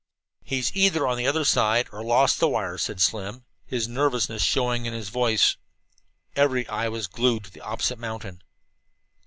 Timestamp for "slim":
2.99-3.43